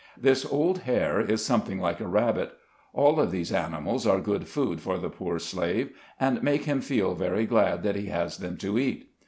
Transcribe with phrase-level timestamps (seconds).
[0.19, 2.53] This old hare is something like a rabbit.
[2.91, 7.13] All of these animals are good food for the poor slave, and make him feel
[7.13, 9.11] very glad that he has them to eat.